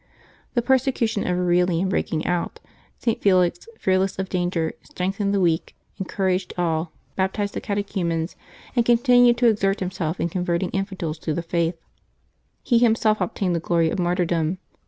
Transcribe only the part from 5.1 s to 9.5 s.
the weak, encour aged all, baptized the catechumens, and continued to